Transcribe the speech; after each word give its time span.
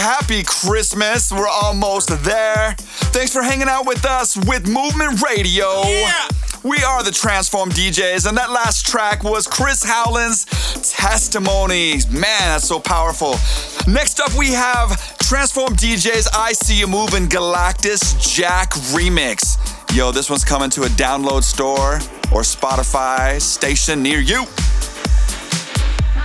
Happy, 0.00 0.42
Christmas. 0.42 1.30
We're 1.30 1.46
almost 1.46 2.08
there. 2.24 2.74
Thanks 3.12 3.32
for 3.32 3.42
hanging 3.42 3.68
out 3.68 3.86
with 3.86 4.04
us 4.04 4.36
with 4.36 4.66
Movement 4.66 5.22
Radio. 5.22 5.82
Yeah. 5.84 6.28
We 6.62 6.82
are 6.82 7.02
the 7.02 7.10
Transform 7.10 7.70
DJs, 7.70 8.26
and 8.26 8.36
that 8.36 8.50
last 8.50 8.86
track 8.86 9.22
was 9.22 9.46
Chris 9.46 9.82
Howland's 9.82 10.44
Testimonies. 10.90 12.10
Man, 12.10 12.22
that's 12.22 12.68
so 12.68 12.80
powerful. 12.80 13.30
Next 13.90 14.20
up, 14.20 14.34
we 14.38 14.48
have 14.48 15.18
Transform 15.18 15.74
DJs 15.74 16.28
I 16.34 16.52
See 16.52 16.78
You 16.78 16.86
Moving 16.86 17.26
Galactus 17.26 18.20
Jack 18.20 18.72
Remix. 18.92 19.56
Yo, 19.94 20.12
this 20.12 20.30
one's 20.30 20.44
coming 20.44 20.70
to 20.70 20.82
a 20.82 20.88
download 20.88 21.44
store 21.44 21.94
or 22.32 22.42
Spotify 22.42 23.40
station 23.40 24.02
near 24.02 24.20
you. 24.20 24.44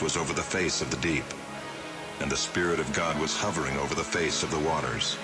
was 0.00 0.16
over 0.16 0.32
the 0.32 0.40
face 0.40 0.80
of 0.80 0.92
the 0.92 0.96
deep, 0.98 1.24
and 2.20 2.30
the 2.30 2.36
Spirit 2.36 2.78
of 2.78 2.92
God 2.92 3.20
was 3.20 3.36
hovering 3.36 3.76
over 3.78 3.96
the 3.96 4.04
face 4.04 4.44
of 4.44 4.52
the 4.52 4.60
waters. 4.60 5.18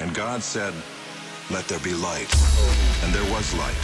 And 0.00 0.14
God 0.14 0.42
said, 0.42 0.74
Let 1.50 1.66
there 1.68 1.80
be 1.80 1.94
light. 1.94 2.32
And 3.02 3.14
there 3.14 3.32
was 3.32 3.54
light. 3.54 3.82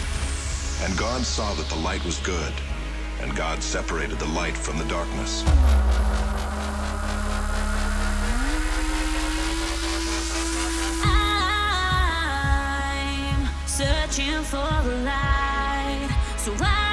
And 0.83 0.99
God 0.99 1.23
saw 1.23 1.55
that 1.55 1.71
the 1.71 1.83
light 1.83 2.05
was 2.05 2.19
good, 2.19 2.53
and 3.23 3.35
God 3.35 3.63
separated 3.63 4.19
the 4.19 4.29
light 4.29 4.59
from 4.59 4.77
the 4.77 4.85
darkness. 4.85 5.43
Searching 14.15 14.43
for 14.45 14.83
the 14.85 14.97
light. 15.03 16.09
So 16.37 16.53
I 16.61 16.84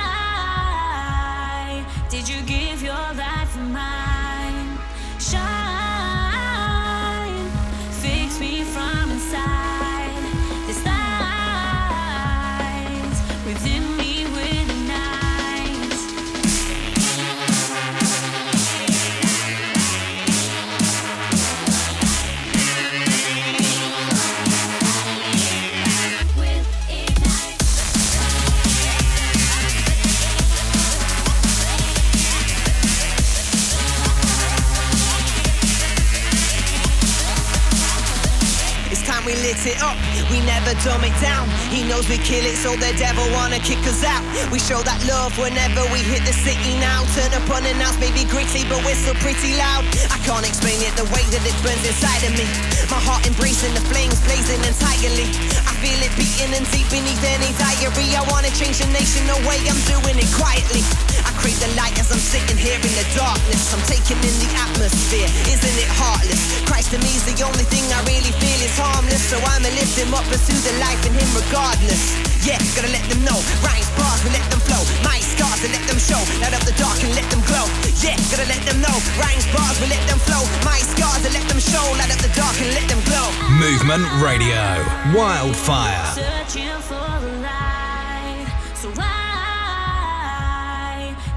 it 39.65 39.81
up. 39.81 39.97
We 40.31 40.39
never 40.41 40.73
dumb 40.81 41.03
it 41.03 41.13
down. 41.21 41.49
He 41.69 41.83
knows 41.83 42.07
we 42.09 42.17
kill 42.17 42.45
it, 42.45 42.57
so 42.57 42.75
the 42.75 42.93
devil 42.97 43.25
wanna 43.33 43.59
kick 43.59 43.79
us 43.85 44.03
out. 44.03 44.23
We 44.51 44.59
show 44.59 44.81
that 44.81 44.99
love 45.05 45.37
whenever 45.37 45.81
we 45.91 45.99
hit 45.99 46.25
the 46.25 46.33
city 46.33 46.79
now. 46.79 47.03
Turn 47.13 47.33
up 47.33 47.49
unannounced, 47.49 47.99
maybe 47.99 48.25
gritty, 48.25 48.63
but 48.69 48.83
we're 48.85 48.95
still 48.95 49.15
pretty 49.15 49.55
loud. 49.57 49.85
I 50.09 50.17
can't 50.25 50.47
explain 50.47 50.81
it 50.81 50.95
the 50.95 51.05
way 51.13 51.23
that 51.29 51.43
it 51.45 51.55
burns 51.61 51.85
inside 51.85 52.23
of 52.25 52.33
me. 52.37 52.70
My 52.91 53.00
heart 53.00 53.24
embracing 53.24 53.71
the 53.71 53.79
flames, 53.88 54.19
blazing 54.27 54.60
entirely. 54.67 55.24
I 55.63 55.71
feel 55.79 55.95
it 56.03 56.12
beating 56.19 56.51
and 56.51 56.67
deep 56.75 56.83
beneath 56.91 57.24
any 57.24 57.55
diary. 57.55 58.12
I 58.19 58.24
wanna 58.27 58.51
change 58.51 58.83
the 58.83 58.89
nation, 58.91 59.24
the 59.31 59.39
way, 59.48 59.63
I'm 59.63 59.79
doing 59.88 60.19
it 60.19 60.27
quietly. 60.36 60.83
I 61.24 61.31
crave 61.39 61.55
the 61.63 61.71
light 61.79 61.95
as 61.95 62.12
I'm 62.12 62.19
sitting 62.19 62.60
here 62.60 62.75
in 62.75 62.91
the 63.00 63.07
darkness. 63.15 63.71
I'm 63.71 63.79
taking 63.88 64.19
in 64.19 64.36
the 64.43 64.50
atmosphere, 64.60 65.31
isn't 65.48 65.77
it 65.79 65.91
heartless? 65.95 66.43
Christ 66.67 66.91
to 66.91 67.00
me 67.00 67.15
is 67.15 67.24
the 67.31 67.39
only 67.48 67.63
thing 67.71 67.88
I 67.95 68.03
really 68.03 68.36
feel 68.43 68.60
is 68.60 68.75
harmless. 68.75 69.24
So 69.24 69.39
I'ma 69.39 69.71
lift 69.71 69.95
him 69.95 70.12
up, 70.12 70.27
pursue 70.27 70.60
the 70.60 70.75
life 70.83 71.00
in 71.07 71.15
him 71.15 71.31
regardless. 71.31 72.31
Yeah, 72.43 72.60
gotta 72.75 72.91
let 72.91 73.07
them 73.07 73.24
know. 73.24 73.39
Rhymes, 73.63 73.88
bars, 73.95 74.19
we 74.27 74.36
let 74.36 74.43
them 74.51 74.60
flow. 74.67 74.83
My 75.05 75.21
scars, 75.21 75.62
and 75.63 75.71
let 75.71 75.86
them 75.88 76.01
show. 76.01 76.19
Light 76.41 76.57
up 76.57 76.65
the 76.67 76.74
dark 76.74 76.98
and 77.05 77.13
let 77.13 77.24
them 77.29 77.39
glow. 77.48 77.69
Yeah, 78.01 78.17
gotta 78.33 78.50
let 78.50 78.60
them 78.65 78.81
know. 78.81 78.98
Rhymes, 79.21 79.45
bars, 79.53 79.77
we 79.79 79.88
let 79.88 80.01
them 80.10 80.17
flow. 80.25 80.41
My 80.65 80.81
scars, 80.81 81.21
and 81.21 81.38
let 81.38 81.45
them 81.48 81.62
show. 81.62 81.86
Light 82.01 82.10
up 82.10 82.17
the 82.17 82.33
dark 82.33 82.57
and 82.57 82.80
let 82.81 82.89
them 82.89 83.03
glow. 83.05 83.31
Movement 83.59 84.05
Radio. 84.21 84.83
Wildfire. 85.15 86.05
Searching 86.13 86.79
for 86.81 87.19
the 87.21 87.31
light. 87.41 88.47
So 88.75 88.89
why 88.91 89.15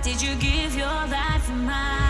did 0.02 0.22
you 0.22 0.34
give 0.36 0.74
your 0.74 0.86
life 0.86 1.44
for 1.44 1.52
mine? 1.52 2.03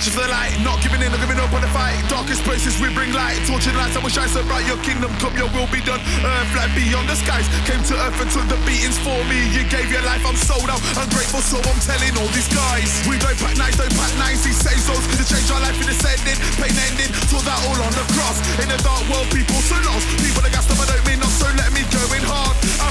Searching 0.00 0.16
for 0.16 0.24
the 0.24 0.32
light, 0.32 0.56
not 0.64 0.80
giving 0.80 1.04
in, 1.04 1.12
not 1.12 1.20
giving 1.20 1.36
up 1.36 1.52
on 1.52 1.60
the 1.60 1.68
fight. 1.76 1.92
Darkest 2.08 2.40
places 2.40 2.72
we 2.80 2.88
bring 2.96 3.12
light, 3.12 3.36
torching 3.44 3.76
lights 3.76 3.92
that 3.92 4.00
will 4.00 4.08
shine 4.08 4.32
so 4.32 4.40
bright. 4.48 4.64
Your 4.64 4.80
kingdom 4.80 5.12
come, 5.20 5.36
your 5.36 5.52
will 5.52 5.68
be 5.68 5.84
done. 5.84 6.00
Earth 6.24 6.48
like 6.56 6.72
beyond 6.72 7.04
the 7.04 7.12
skies. 7.20 7.44
Came 7.68 7.84
to 7.84 8.00
earth 8.08 8.16
and 8.16 8.32
took 8.32 8.48
the 8.48 8.56
beatings 8.64 8.96
for 9.04 9.12
me. 9.28 9.52
You 9.52 9.60
gave 9.68 9.92
your 9.92 10.00
life, 10.08 10.24
I'm 10.24 10.40
sold 10.40 10.72
out. 10.72 10.80
Ungrateful, 10.96 11.44
so 11.44 11.60
I'm 11.60 11.76
telling 11.84 12.16
all 12.16 12.32
these 12.32 12.48
guys. 12.48 12.88
We 13.04 13.20
don't 13.20 13.36
pack 13.44 13.60
nights, 13.60 13.76
don't 13.76 13.92
pack 13.92 14.08
nines. 14.16 14.40
He 14.40 14.56
saves 14.56 14.88
those 14.88 15.04
to 15.04 15.20
change 15.20 15.52
our 15.52 15.60
life 15.60 15.76
in 15.76 15.84
descending. 15.84 16.40
Pain 16.56 16.72
ending, 16.88 17.12
tore 17.28 17.44
that 17.44 17.60
all 17.68 17.76
on 17.84 17.92
the 17.92 18.06
cross. 18.16 18.40
In 18.56 18.72
the 18.72 18.80
dark 18.80 19.04
world, 19.12 19.28
people 19.28 19.60
so 19.68 19.76
lost. 19.84 20.08
People 20.16 20.40
that 20.40 20.56
got 20.56 20.64
stuff 20.64 20.80
I 20.80 20.96
don't 20.96 21.04
mean 21.04 21.20
not, 21.20 21.28
so 21.28 21.44
let 21.60 21.76
me 21.76 21.84
go 21.92 22.00
in 22.16 22.24
hard. 22.24 22.56
I 22.80 22.88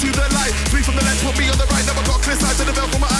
to 0.00 0.10
the 0.10 0.26
light. 0.34 0.52
Three 0.70 0.82
from 0.82 0.96
the 0.96 1.04
left, 1.04 1.22
put 1.22 1.38
me 1.38 1.48
on 1.48 1.58
the 1.58 1.66
right. 1.70 1.84
Never 1.86 2.02
got 2.02 2.22
clear 2.22 2.36
sight 2.36 2.56
to 2.58 2.64
the 2.64 2.72
belt 2.72 2.90
for 2.90 2.98
my 2.98 3.13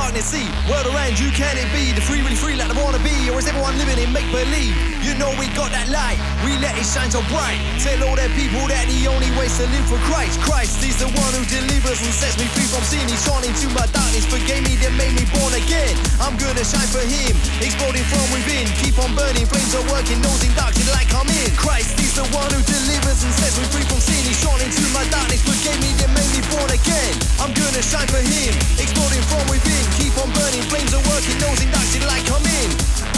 darkness, 0.00 0.32
see, 0.32 0.48
world 0.64 0.88
around 0.88 1.20
you, 1.20 1.28
can 1.36 1.52
it 1.60 1.68
be? 1.76 1.92
The 1.92 2.00
free, 2.00 2.24
really 2.24 2.38
free 2.38 2.56
like 2.56 2.72
I 2.72 2.76
wanna 2.80 3.02
be, 3.04 3.28
or 3.28 3.36
is 3.36 3.44
everyone 3.44 3.76
living 3.76 4.00
in 4.00 4.08
make 4.16 4.24
believe? 4.32 4.72
You 5.04 5.12
know 5.20 5.28
we 5.36 5.44
got 5.52 5.68
that 5.76 5.92
light, 5.92 6.16
we 6.40 6.56
let 6.56 6.72
it 6.80 6.88
shine 6.88 7.12
so 7.12 7.20
bright. 7.28 7.60
Tell 7.84 8.00
all 8.08 8.16
them 8.16 8.32
people 8.32 8.64
that 8.72 8.88
the 8.88 9.04
only 9.12 9.28
way's 9.36 9.52
to 9.60 9.68
live 9.68 9.84
for 9.92 10.00
Christ. 10.08 10.40
Christ, 10.40 10.80
He's 10.80 10.96
the 10.96 11.10
one 11.12 11.32
who 11.36 11.44
delivers 11.52 12.00
and 12.00 12.14
sets 12.16 12.40
me 12.40 12.48
free 12.56 12.64
from 12.72 12.80
sin. 12.88 13.04
He's 13.12 13.20
shone 13.20 13.44
into 13.44 13.68
my 13.76 13.84
darkness, 13.92 14.24
forgave 14.24 14.64
me, 14.64 14.80
then 14.80 14.96
made 14.96 15.12
me 15.12 15.28
born 15.36 15.52
again. 15.52 15.92
I'm 16.24 16.36
gonna 16.40 16.64
shine 16.64 16.88
for 16.88 17.04
Him, 17.04 17.36
exploding 17.60 18.06
from 18.08 18.24
within. 18.32 18.64
Keep 18.80 18.96
on 19.04 19.12
burning, 19.12 19.44
flames 19.44 19.76
are 19.76 19.84
working, 19.92 20.16
nose 20.24 20.40
in 20.40 20.52
dark 20.56 20.72
light 20.96 21.12
come 21.12 21.28
in. 21.28 21.48
Christ, 21.60 22.00
He's 22.00 22.16
the 22.16 22.24
one 22.32 22.48
who 22.48 22.60
delivers 22.64 23.20
and 23.20 23.34
sets 23.36 23.60
me 23.60 23.68
free 23.68 23.84
from 23.84 24.00
sin. 24.00 24.24
He's 24.24 24.40
shone 24.40 24.60
into 24.64 24.80
my 24.96 25.04
darkness, 25.12 25.44
forgave 25.44 25.76
me, 25.84 25.92
then 26.00 26.08
made 26.16 26.30
me 26.32 26.40
born 26.48 26.72
again. 26.72 27.12
I'm 27.36 27.52
gonna 27.52 27.84
shine 27.84 28.08
for 28.08 28.22
Him, 28.22 28.52
exploding 28.80 29.24
from 29.28 29.44
within. 29.52 29.99
Keep 30.10 30.26
on 30.26 30.32
burning, 30.32 30.62
flames 30.62 30.92
are 30.92 31.06
working, 31.06 31.38
nose 31.38 31.62
in 31.62 31.70
dark 31.70 31.86
till 31.92 32.00
the 32.00 32.08
light 32.08 32.26
come 32.26 32.42
in. 32.42 32.70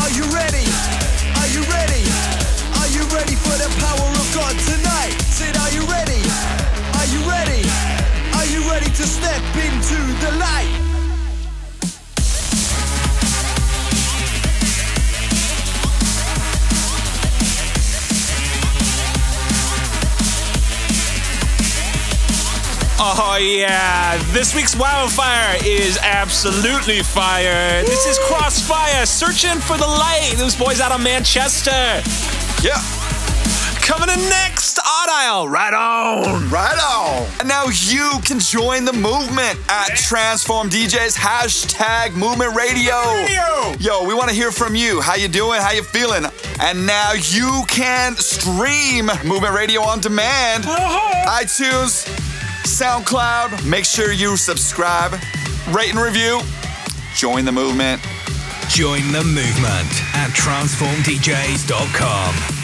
Are 0.04 0.12
you 0.12 0.24
ready? 0.28 0.68
Are 1.40 1.48
you 1.48 1.64
ready? 1.72 2.04
Are 2.76 2.88
you 2.92 3.00
ready 3.16 3.34
for 3.34 3.56
the 3.56 3.72
power 3.80 4.08
of 4.12 4.28
God 4.34 4.52
tonight? 4.60 5.16
Said, 5.32 5.56
are 5.56 5.72
you 5.72 5.88
ready? 5.88 6.20
Are 7.00 7.08
you 7.08 7.24
ready? 7.24 7.64
Are 8.36 8.44
you 8.44 8.60
ready 8.70 8.90
to 8.92 9.06
step 9.06 9.40
into 9.56 9.96
the 10.20 10.36
light? 10.36 10.91
Oh 22.98 23.36
yeah, 23.40 24.16
this 24.32 24.54
week's 24.54 24.76
wildfire 24.76 25.56
is 25.64 25.98
absolutely 26.02 27.02
fire. 27.02 27.82
This 27.82 28.06
is 28.06 28.18
Crossfya 28.20 29.06
searching 29.06 29.58
for 29.60 29.76
the 29.76 29.86
light. 29.86 30.34
Those 30.36 30.54
boys 30.54 30.80
out 30.80 30.92
of 30.92 31.00
Manchester. 31.02 31.70
Yeah. 32.62 32.80
Coming 33.82 34.10
in 34.10 34.28
next, 34.28 34.78
Audile. 34.78 35.50
Right 35.50 35.74
on. 35.74 36.48
Right 36.48 36.78
on. 36.78 37.26
And 37.40 37.48
now 37.48 37.64
you 37.66 38.12
can 38.24 38.38
join 38.38 38.84
the 38.84 38.92
movement 38.92 39.58
at 39.68 39.96
Transform 39.96 40.70
DJs 40.70 41.16
hashtag 41.16 42.14
Movement 42.14 42.54
Radio. 42.54 42.94
Radio. 43.02 43.74
Yo, 43.80 44.06
we 44.06 44.14
want 44.14 44.28
to 44.28 44.34
hear 44.36 44.52
from 44.52 44.76
you. 44.76 45.00
How 45.00 45.16
you 45.16 45.26
doing? 45.26 45.60
How 45.60 45.72
you 45.72 45.82
feeling? 45.82 46.24
And 46.60 46.86
now 46.86 47.12
you 47.14 47.64
can 47.66 48.14
stream 48.16 49.06
Movement 49.24 49.52
Radio 49.54 49.82
on 49.82 50.00
demand. 50.00 50.64
Uh-huh. 50.64 51.42
iTunes, 51.42 52.06
SoundCloud. 52.64 53.68
Make 53.68 53.84
sure 53.84 54.12
you 54.12 54.36
subscribe, 54.36 55.12
rate 55.70 55.90
and 55.90 55.98
review. 55.98 56.40
Join 57.14 57.44
the 57.44 57.52
movement. 57.52 58.00
Join 58.68 59.12
the 59.12 59.22
movement 59.24 59.90
at 60.14 60.30
transformdjs.com. 60.30 62.61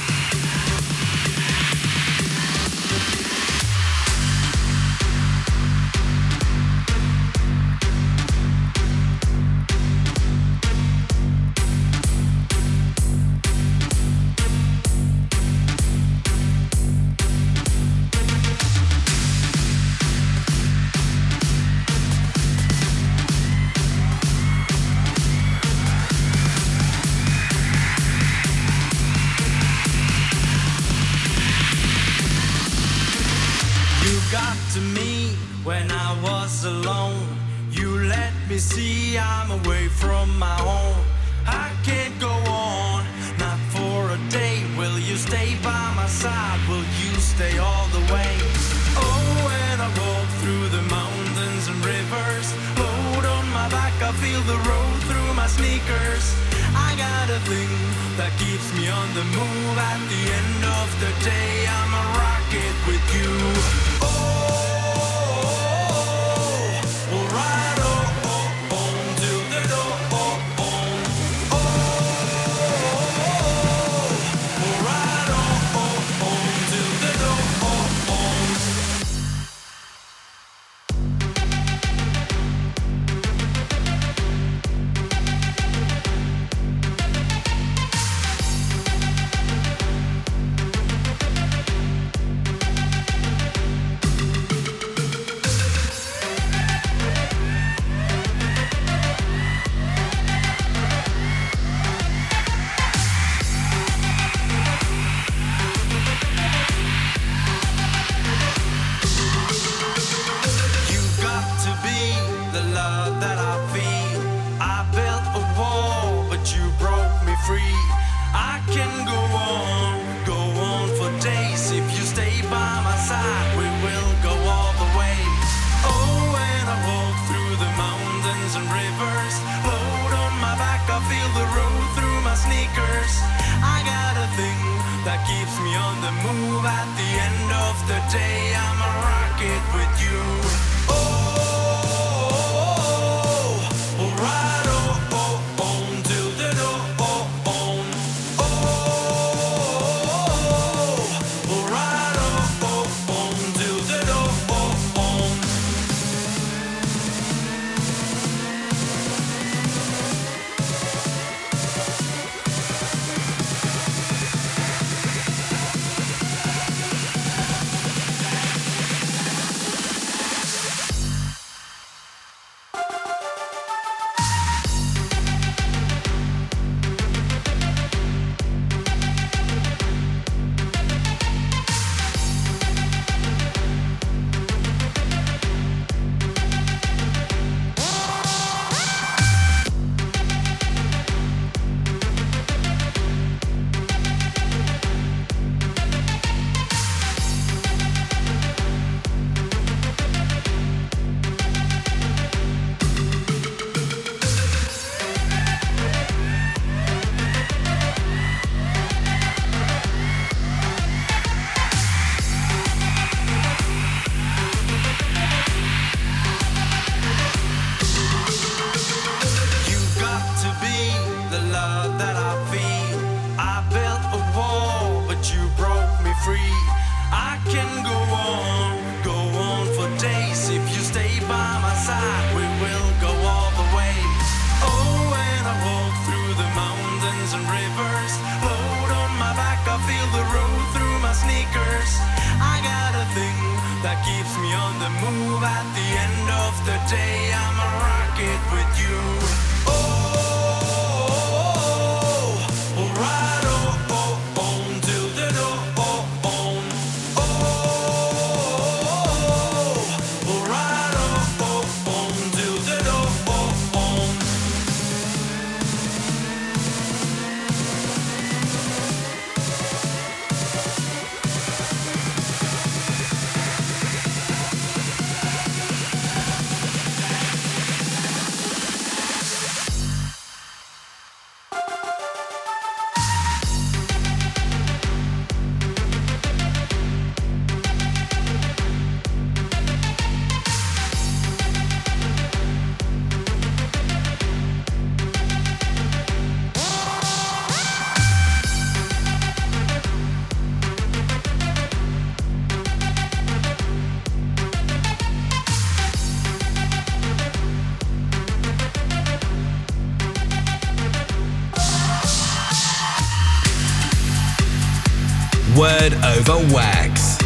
Silver 316.29 316.55
Wax. 316.55 317.17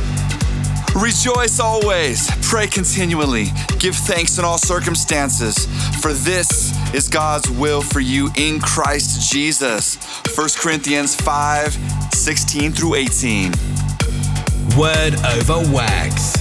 Rejoice 0.95 1.59
always, 1.59 2.31
pray 2.41 2.69
continually, 2.69 3.47
give 3.81 3.97
thanks 3.97 4.39
in 4.39 4.45
all 4.45 4.59
circumstances, 4.59 5.67
for 6.01 6.13
this 6.13 6.73
is 6.95 7.09
God's 7.09 7.51
will 7.51 7.83
for 7.83 7.99
you 7.99 8.31
in 8.37 8.61
Christ 8.61 9.33
Jesus. 9.33 9.97
1 10.37 10.49
Corinthians 10.57 11.17
5 11.17 11.77
16 12.13 12.71
through 12.71 12.95
18. 12.95 13.51
Word 14.79 15.15
over 15.25 15.59
wax. 15.75 16.32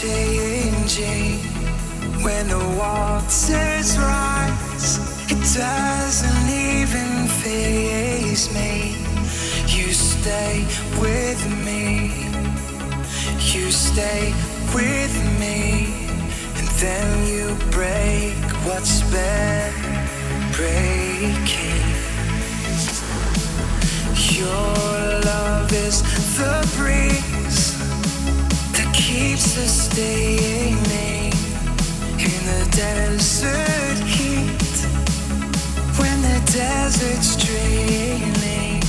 Changing 0.00 1.38
when 2.22 2.48
the 2.48 2.58
waters 2.78 3.98
rise. 3.98 4.98
It 5.30 5.40
doesn't 5.56 6.48
even 6.48 7.26
faze 7.42 8.52
me. 8.54 8.94
You 9.66 9.92
stay 9.92 10.64
with 11.00 11.42
me. 11.64 12.10
You 13.52 13.70
stay 13.70 14.32
with 14.74 15.14
me. 15.40 15.92
And 16.56 16.68
then 16.82 17.26
you 17.26 17.54
break 17.70 18.36
what's 18.64 19.02
been 19.10 19.72
breaking. 20.52 21.86
Your 24.38 25.20
love 25.24 25.72
is 25.72 26.02
the 26.36 26.74
breeze 26.76 27.37
keeps 29.18 29.58
us 29.58 29.90
staying 29.90 30.78
in 32.22 32.40
the 32.50 32.62
desert 32.70 33.98
heat. 34.06 34.76
When 35.98 36.22
the 36.22 36.38
desert's 36.52 37.34
draining, 37.34 38.80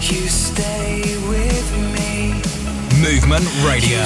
you 0.00 0.22
stay 0.28 1.18
with 1.28 1.68
me. 1.94 2.40
Movement 3.02 3.46
Radio. 3.68 4.04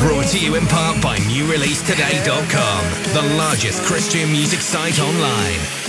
Brought 0.00 0.26
to 0.32 0.38
you 0.38 0.56
in 0.56 0.66
part 0.66 1.00
by 1.00 1.18
NewReleaseToday.com, 1.18 2.80
the 3.14 3.36
largest 3.36 3.82
Christian 3.84 4.32
music 4.32 4.60
site 4.60 4.98
online. 4.98 5.79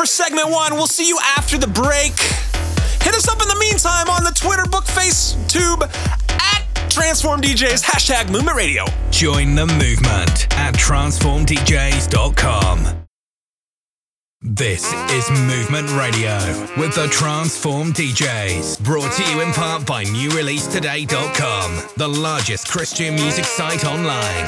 For 0.00 0.06
segment 0.06 0.48
one. 0.48 0.72
We'll 0.74 0.86
see 0.86 1.06
you 1.06 1.18
after 1.36 1.58
the 1.58 1.66
break. 1.66 2.18
Hit 3.02 3.14
us 3.14 3.28
up 3.28 3.42
in 3.42 3.48
the 3.48 3.58
meantime 3.60 4.08
on 4.08 4.24
the 4.24 4.32
Twitter, 4.34 4.64
book, 4.64 4.86
face, 4.86 5.36
tube 5.46 5.82
at 5.82 6.64
Transform 6.88 7.42
DJs, 7.42 7.82
hashtag 7.82 8.32
Movement 8.32 8.56
Radio. 8.56 8.86
Join 9.10 9.54
the 9.54 9.66
movement 9.66 10.50
at 10.56 10.72
transformdjs.com. 10.74 13.06
This 14.40 14.90
is 15.10 15.30
Movement 15.30 15.92
Radio 15.92 16.38
with 16.78 16.94
the 16.94 17.08
Transform 17.10 17.92
DJs, 17.92 18.82
brought 18.82 19.12
to 19.12 19.22
you 19.30 19.42
in 19.42 19.52
part 19.52 19.84
by 19.84 20.04
NewReleaseToday.com, 20.04 21.82
the 21.98 22.08
largest 22.08 22.68
Christian 22.68 23.16
music 23.16 23.44
site 23.44 23.84
online. 23.84 24.46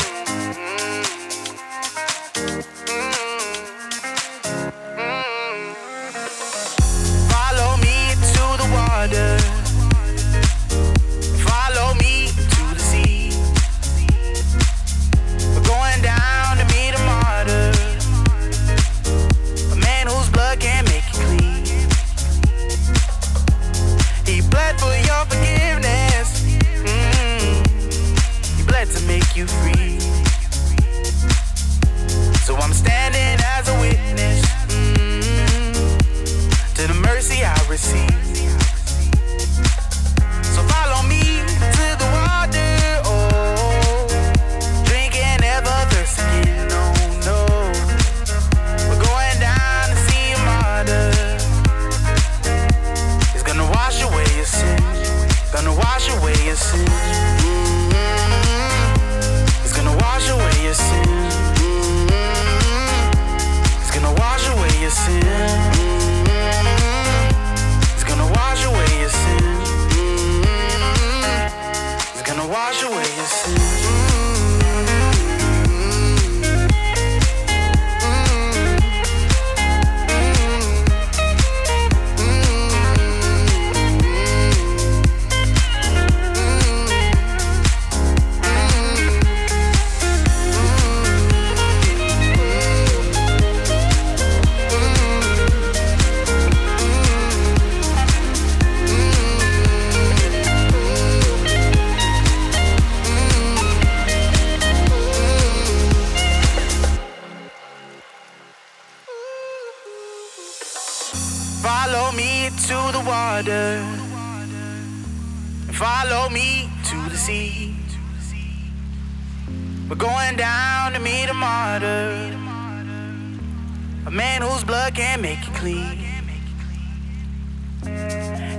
blood 124.64 124.94
can 124.94 125.20
make 125.20 125.46
you 125.46 125.53
clean. 125.55 125.98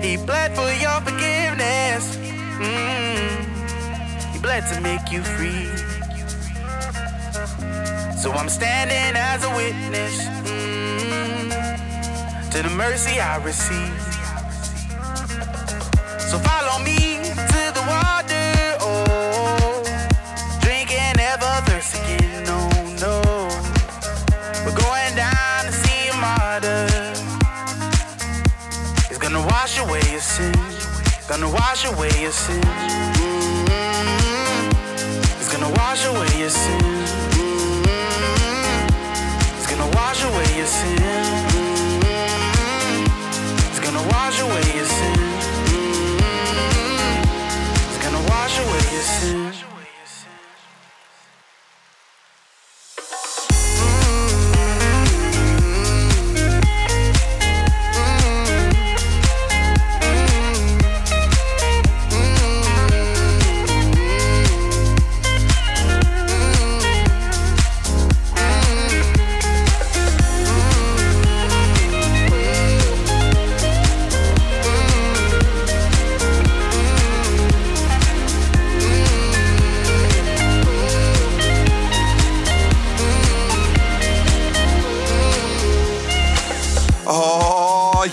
He 0.01 0.17
bled 0.17 0.55
for 0.55 0.69
your 0.81 0.99
forgiveness. 1.01 2.17
Mm-hmm. 2.59 3.53
He 4.33 4.39
bled 4.39 4.63
to 4.73 4.81
make 4.81 5.11
you 5.11 5.21
free. 5.23 5.69
So 8.17 8.31
I'm 8.31 8.49
standing 8.49 9.15
as 9.15 9.43
a 9.43 9.49
witness 9.55 10.27
mm-hmm. 10.47 11.49
to 12.49 12.63
the 12.63 12.69
mercy 12.75 13.19
I 13.19 13.37
received. 13.43 14.12
gonna 31.39 31.49
wash 31.51 31.83
away 31.85 32.11
your 32.21 32.31
sins. 32.31 32.63
Mm-hmm. 32.63 33.89
It's 35.39 35.51
gonna 35.51 35.71
wash 35.79 36.05
away 36.05 36.27
your 36.37 36.51
sins. 36.51 37.11
Mm-hmm. 37.33 38.87
It's 39.57 39.65
gonna 39.65 39.89
wash 39.97 40.23
away 40.23 40.45
your 40.55 40.67
sins. 40.67 40.99
Mm-hmm. 41.49 42.53
It's 43.71 43.79
gonna 43.79 44.03
wash 44.13 44.39
away 44.41 44.63
your 44.77 44.85
sins. 44.85 45.43
Mm-hmm. 45.73 47.17
It's 47.89 47.99
gonna 48.05 48.21
wash 48.29 48.59
away 48.59 48.83
your 48.93 49.01
sins. 49.01 49.62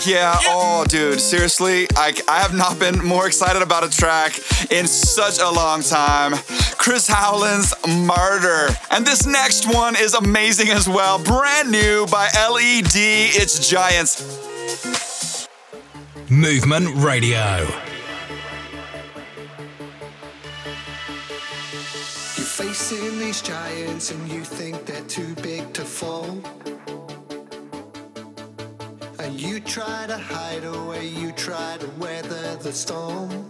Heck 0.01 0.09
yeah. 0.09 0.35
Oh, 0.45 0.83
dude, 0.87 1.19
seriously, 1.19 1.87
I, 1.95 2.13
I 2.27 2.39
have 2.39 2.55
not 2.55 2.79
been 2.79 2.97
more 3.05 3.27
excited 3.27 3.61
about 3.61 3.83
a 3.83 3.89
track 3.89 4.35
in 4.71 4.87
such 4.87 5.39
a 5.39 5.47
long 5.47 5.83
time. 5.83 6.33
Chris 6.77 7.07
Howland's 7.07 7.73
Martyr. 7.87 8.69
And 8.89 9.05
this 9.05 9.27
next 9.27 9.71
one 9.71 9.95
is 9.95 10.15
amazing 10.15 10.69
as 10.69 10.89
well. 10.89 11.23
Brand 11.23 11.71
new 11.71 12.07
by 12.07 12.29
LED, 12.33 12.95
it's 12.95 13.69
Giants. 13.69 15.47
Movement 16.29 16.95
Radio. 16.95 17.90
storm. 32.73 33.40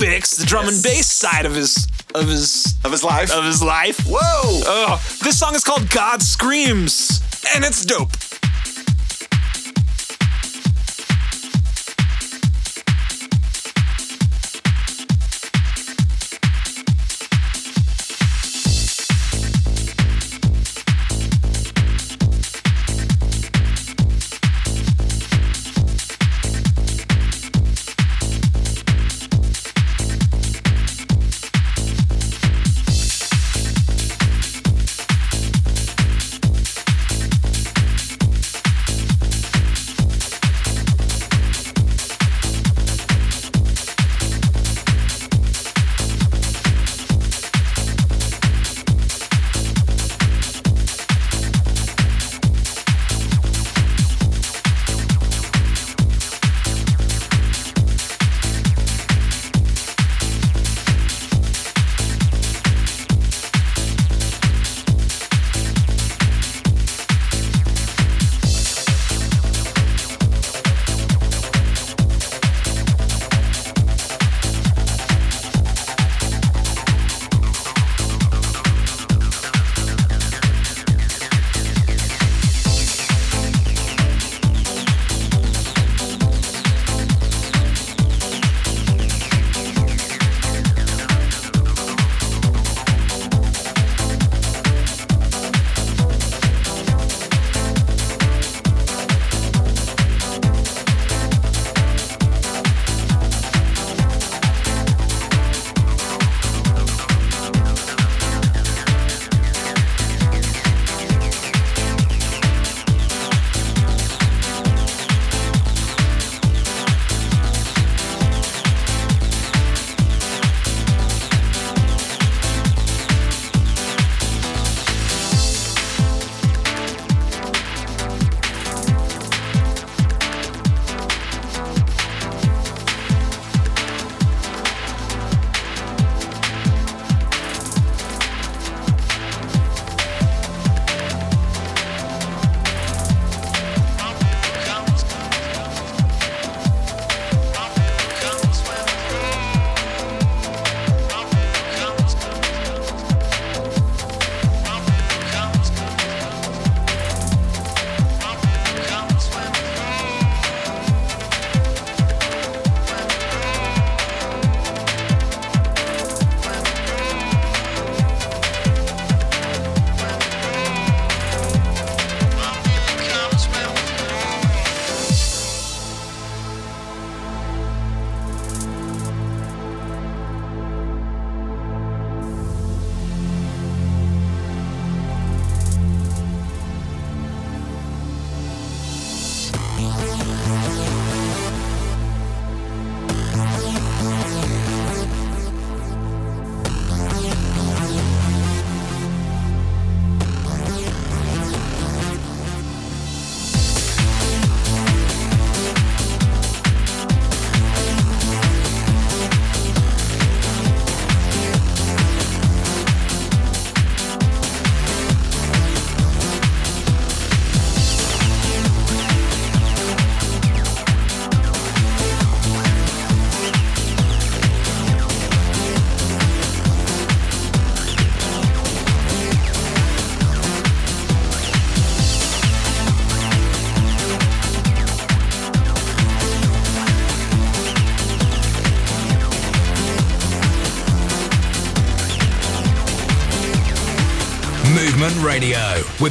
The 0.00 0.44
drum 0.46 0.66
and 0.66 0.82
bass 0.82 1.06
side 1.06 1.44
of 1.44 1.54
his 1.54 1.86
of 2.14 2.26
his 2.26 2.74
of 2.84 2.90
his 2.90 3.04
life. 3.04 3.30
Of 3.30 3.44
his 3.44 3.62
life. 3.62 4.00
Whoa! 4.06 4.16
Oh, 4.64 5.18
this 5.22 5.38
song 5.38 5.54
is 5.54 5.62
called 5.62 5.90
God 5.90 6.22
Screams, 6.22 7.20
and 7.54 7.66
it's 7.66 7.84
dope. 7.84 8.10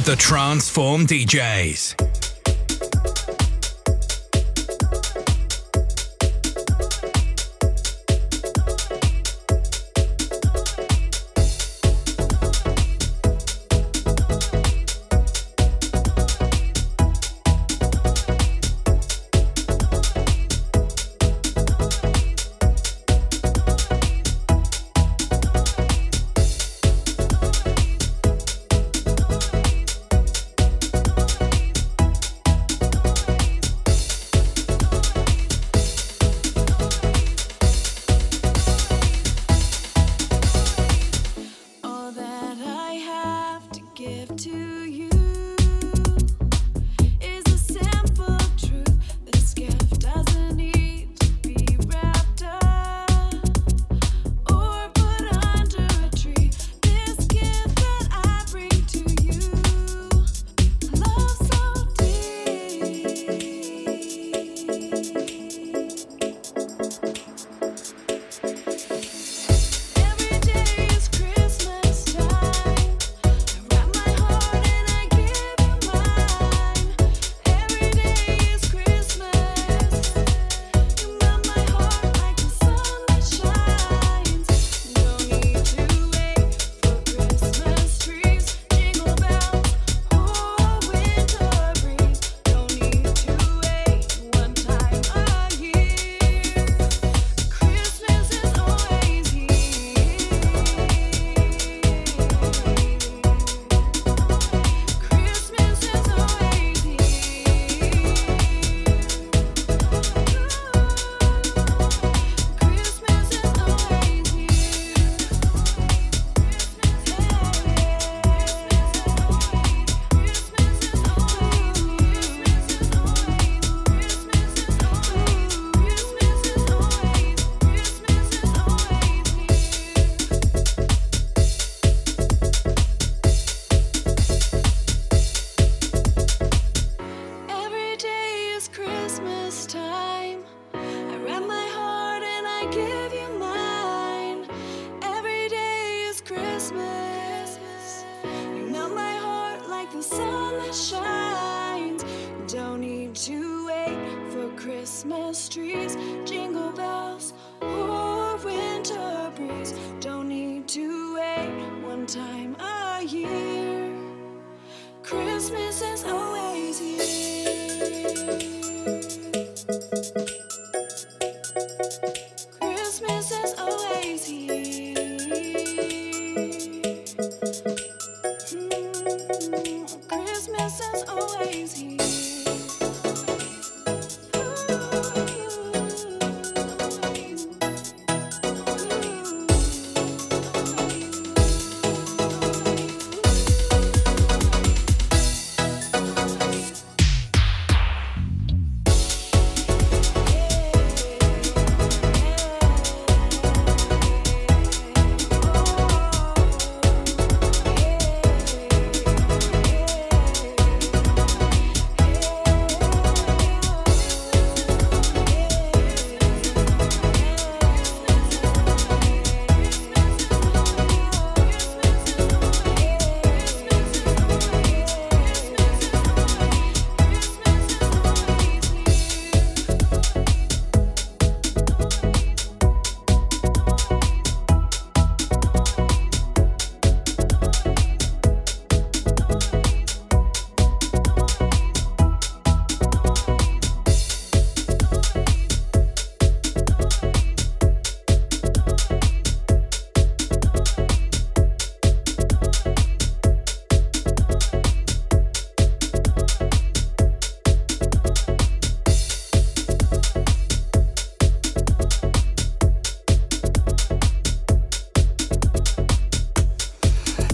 With 0.00 0.06
the 0.06 0.16
Transform 0.16 1.06
DJs. 1.06 2.09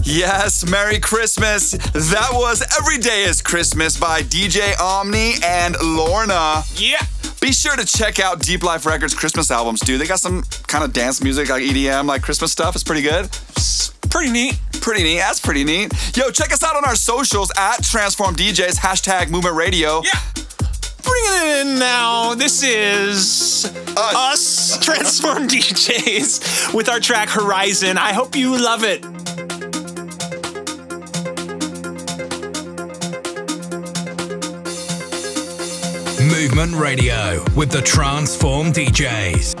Yes, 0.09 0.65
Merry 0.65 0.99
Christmas. 0.99 1.71
That 1.71 2.29
was 2.31 2.63
Every 2.79 2.97
Day 2.97 3.23
is 3.23 3.41
Christmas 3.41 3.99
by 3.99 4.21
DJ 4.21 4.79
Omni 4.79 5.33
and 5.43 5.75
Lorna. 5.83 6.63
Yeah. 6.75 7.01
Be 7.41 7.51
sure 7.51 7.75
to 7.75 7.85
check 7.85 8.17
out 8.17 8.39
Deep 8.39 8.63
Life 8.63 8.85
Records 8.85 9.13
Christmas 9.13 9.51
albums, 9.51 9.81
dude. 9.81 9.99
They 9.99 10.07
got 10.07 10.21
some 10.21 10.43
kind 10.67 10.85
of 10.85 10.93
dance 10.93 11.21
music, 11.21 11.49
like 11.49 11.61
EDM, 11.61 12.05
like 12.05 12.21
Christmas 12.21 12.53
stuff. 12.53 12.73
It's 12.73 12.85
pretty 12.85 13.01
good. 13.01 13.29
Pretty 14.09 14.31
neat. 14.31 14.57
Pretty 14.79 15.03
neat. 15.03 15.17
That's 15.17 15.41
pretty 15.41 15.65
neat. 15.65 15.91
Yo, 16.15 16.31
check 16.31 16.53
us 16.53 16.63
out 16.63 16.77
on 16.77 16.85
our 16.85 16.95
socials 16.95 17.51
at 17.57 17.83
Transform 17.83 18.33
DJs, 18.33 18.77
hashtag 18.77 19.29
Movement 19.29 19.55
Radio. 19.57 20.01
Yeah. 20.05 20.19
Bringing 21.03 21.31
it 21.33 21.67
in 21.67 21.79
now. 21.79 22.33
This 22.33 22.63
is 22.63 23.65
us, 23.97 24.77
Transform 24.83 25.47
DJs, 25.49 26.73
with 26.73 26.87
our 26.87 27.01
track 27.01 27.27
Horizon. 27.27 27.97
I 27.97 28.13
hope 28.13 28.37
you 28.37 28.57
love 28.57 28.85
it. 28.85 29.05
Movement 36.39 36.75
Radio 36.75 37.43
with 37.55 37.71
the 37.71 37.81
Transform 37.81 38.71
DJs. 38.71 39.56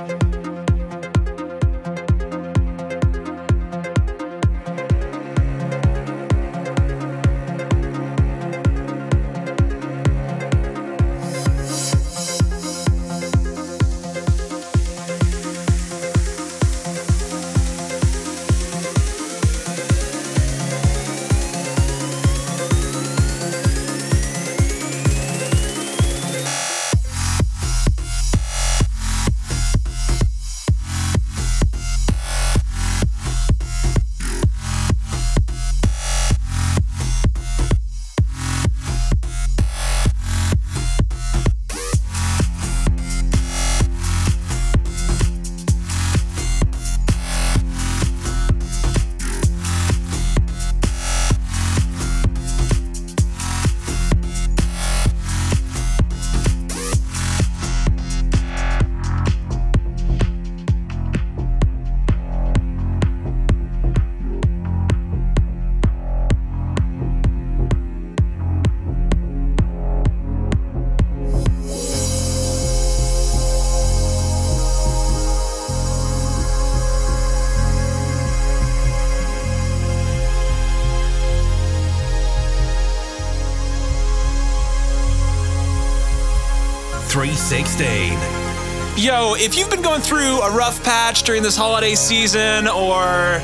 If 89.39 89.57
you've 89.57 89.69
been 89.69 89.81
going 89.81 90.01
through 90.01 90.41
a 90.41 90.51
rough 90.55 90.83
patch 90.83 91.23
during 91.23 91.43
this 91.43 91.55
holiday 91.55 91.95
season 91.95 92.67
or 92.67 93.39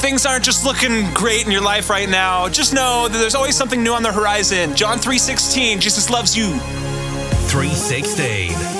things 0.00 0.26
aren't 0.26 0.44
just 0.44 0.64
looking 0.64 1.10
great 1.14 1.44
in 1.46 1.50
your 1.50 1.62
life 1.62 1.88
right 1.88 2.08
now, 2.08 2.48
just 2.48 2.74
know 2.74 3.08
that 3.08 3.16
there's 3.18 3.34
always 3.34 3.56
something 3.56 3.82
new 3.82 3.92
on 3.92 4.02
the 4.02 4.12
horizon. 4.12 4.74
John 4.76 4.98
3:16, 4.98 5.80
Jesus 5.80 6.10
loves 6.10 6.36
you. 6.36 6.58
316. 7.48 8.75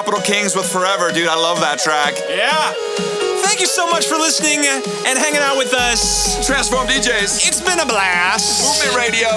Capital 0.00 0.22
Kings 0.22 0.56
with 0.56 0.64
Forever. 0.64 1.12
Dude, 1.12 1.28
I 1.28 1.36
love 1.36 1.60
that 1.60 1.78
track. 1.78 2.16
Yeah. 2.24 2.72
Thank 3.44 3.60
you 3.60 3.66
so 3.66 3.86
much 3.90 4.06
for 4.06 4.16
listening 4.16 4.64
and 4.64 5.18
hanging 5.18 5.44
out 5.44 5.58
with 5.58 5.74
us. 5.74 6.40
Transform 6.46 6.88
DJs. 6.88 7.44
It's 7.44 7.60
been 7.60 7.78
a 7.78 7.84
blast. 7.84 8.64
Movement 8.64 8.96
Radio. 8.96 9.28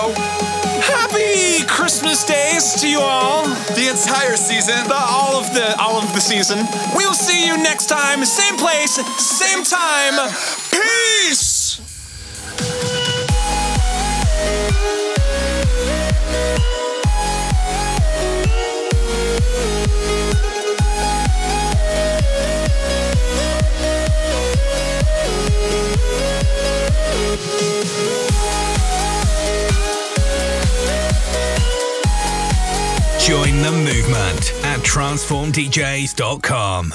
Happy 0.88 1.68
Christmas 1.68 2.24
days 2.24 2.80
to 2.80 2.88
you 2.88 3.02
all. 3.02 3.44
The 3.76 3.92
entire 3.92 4.40
season. 4.40 4.88
The, 4.88 4.96
all 4.96 5.36
of 5.36 5.54
the 5.54 5.76
all 5.82 6.00
of 6.00 6.08
the 6.16 6.22
season. 6.22 6.64
We'll 6.96 7.14
see 7.14 7.46
you 7.46 7.58
next 7.58 7.88
time, 7.88 8.24
same 8.24 8.56
place, 8.56 8.96
same 9.20 9.66
time. 9.68 10.16
transformdjs.com. 35.14 36.92